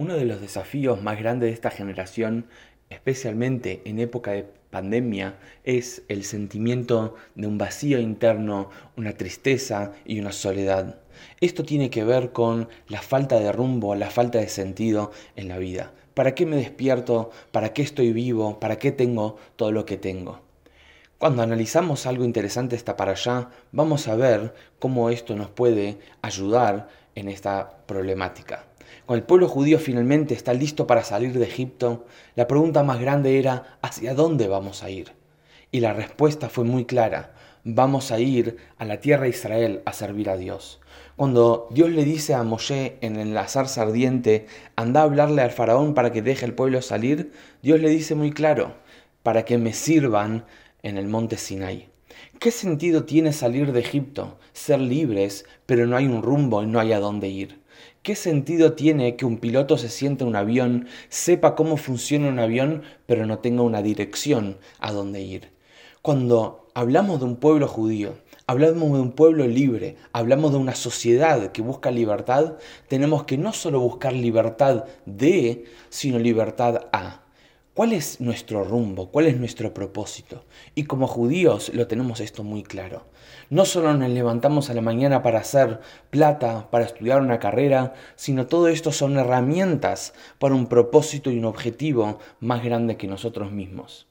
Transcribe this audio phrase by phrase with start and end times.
[0.00, 2.46] Uno de los desafíos más grandes de esta generación,
[2.88, 10.18] especialmente en época de pandemia, es el sentimiento de un vacío interno, una tristeza y
[10.18, 11.00] una soledad.
[11.42, 15.58] Esto tiene que ver con la falta de rumbo, la falta de sentido en la
[15.58, 15.92] vida.
[16.14, 17.30] ¿Para qué me despierto?
[17.52, 18.58] ¿Para qué estoy vivo?
[18.58, 20.40] ¿Para qué tengo todo lo que tengo?
[21.18, 26.88] Cuando analizamos algo interesante esta para allá, vamos a ver cómo esto nos puede ayudar
[27.14, 28.69] en esta problemática.
[29.06, 32.06] Cuando el pueblo judío finalmente está listo para salir de Egipto,
[32.36, 35.12] la pregunta más grande era ¿hacia dónde vamos a ir?
[35.70, 37.34] Y la respuesta fue muy clara,
[37.64, 40.80] vamos a ir a la tierra de Israel a servir a Dios.
[41.16, 44.46] Cuando Dios le dice a Moshe en el zarza ardiente,
[44.76, 47.32] anda a hablarle al faraón para que deje el pueblo salir,
[47.62, 48.74] Dios le dice muy claro,
[49.22, 50.44] para que me sirvan
[50.82, 51.88] en el monte Sinai.
[52.38, 56.80] ¿Qué sentido tiene salir de Egipto, ser libres, pero no hay un rumbo y no
[56.80, 57.59] hay a dónde ir?
[58.02, 62.38] ¿Qué sentido tiene que un piloto se siente en un avión, sepa cómo funciona un
[62.38, 65.50] avión, pero no tenga una dirección a dónde ir?
[66.00, 68.14] Cuando hablamos de un pueblo judío,
[68.46, 72.54] hablamos de un pueblo libre, hablamos de una sociedad que busca libertad,
[72.88, 77.20] tenemos que no solo buscar libertad de, sino libertad a.
[77.80, 79.10] ¿Cuál es nuestro rumbo?
[79.10, 80.44] ¿Cuál es nuestro propósito?
[80.74, 83.06] Y como judíos lo tenemos esto muy claro.
[83.48, 88.46] No solo nos levantamos a la mañana para hacer plata, para estudiar una carrera, sino
[88.48, 94.06] todo esto son herramientas para un propósito y un objetivo más grande que nosotros mismos.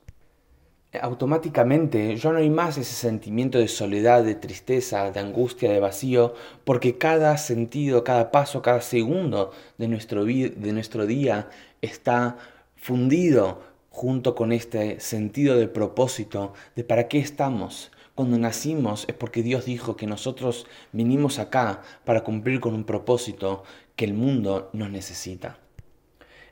[1.00, 6.34] Automáticamente ya no hay más ese sentimiento de soledad, de tristeza, de angustia, de vacío,
[6.64, 11.50] porque cada sentido, cada paso, cada segundo de nuestro, de nuestro día
[11.84, 12.38] está
[12.80, 17.92] fundido junto con este sentido de propósito, de para qué estamos.
[18.16, 23.64] Cuando nacimos es porque Dios dijo que nosotros vinimos acá para cumplir con un propósito
[23.96, 25.58] que el mundo nos necesita.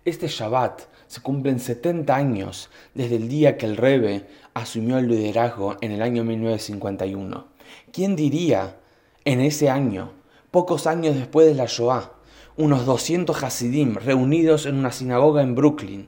[0.06, 5.78] Este Shabbat se cumplen 70 años desde el día que el Rebe asumió el liderazgo
[5.82, 7.48] en el año 1951.
[7.92, 8.78] ¿Quién diría
[9.26, 10.12] en ese año,
[10.52, 12.14] pocos años después de la Shoah,
[12.56, 16.08] unos 200 Hasidim reunidos en una sinagoga en Brooklyn,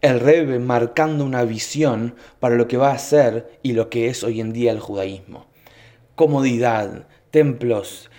[0.00, 4.22] el Rebbe marcando una visión para lo que va a ser y lo que es
[4.22, 5.46] hoy en día el judaísmo.
[6.14, 8.10] Comodidad, templos,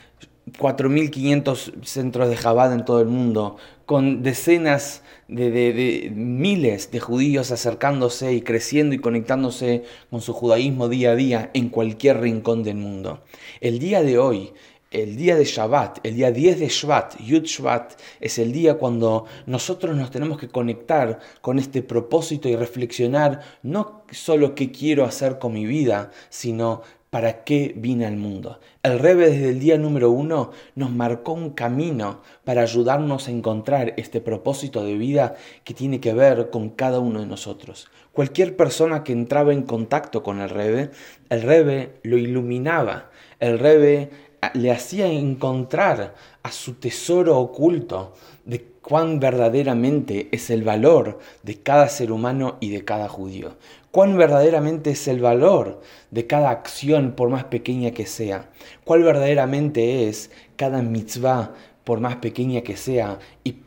[0.58, 7.52] 4.500 centros de Jabad en todo el mundo, con decenas de, de, miles de judíos
[7.52, 12.78] acercándose y creciendo y conectándose con su judaísmo día a día en cualquier rincón del
[12.78, 13.24] mundo.
[13.62, 14.54] El día de hoy
[14.92, 19.26] el día de Shabbat, el día 10 de Shabbat, Yud Shabbat, es el día cuando
[19.46, 25.38] nosotros nos tenemos que conectar con este propósito y reflexionar no solo qué quiero hacer
[25.38, 28.60] con mi vida, sino para qué vine al mundo.
[28.84, 33.94] El Rebe desde el día número uno nos marcó un camino para ayudarnos a encontrar
[33.98, 37.90] este propósito de vida que tiene que ver con cada uno de nosotros.
[38.12, 40.92] Cualquier persona que entraba en contacto con el Rebe,
[41.30, 48.14] el Rebe lo iluminaba, el Rebe le hacía encontrar a su tesoro oculto
[48.46, 53.58] de cuán verdaderamente es el valor de cada ser humano y de cada judío,
[53.92, 58.50] cuán verdaderamente es el valor de cada acción por más pequeña que sea,
[58.86, 63.58] cuál verdaderamente es cada mitzvah por más pequeña que sea y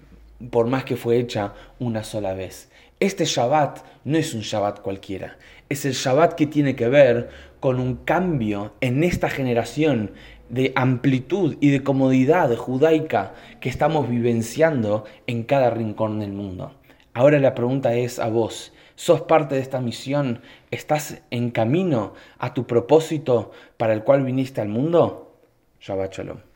[0.51, 2.69] por más que fue hecha una sola vez.
[2.99, 5.37] Este Shabbat no es un Shabbat cualquiera,
[5.69, 7.31] es el Shabbat que tiene que ver
[7.61, 10.13] con un cambio en esta generación
[10.53, 16.75] de amplitud y de comodidad judaica que estamos vivenciando en cada rincón del mundo.
[17.15, 20.43] Ahora la pregunta es a vos, ¿sos parte de esta misión?
[20.71, 25.39] ¿Estás en camino a tu propósito para el cual viniste al mundo?
[25.81, 26.52] Shabbat Shalom.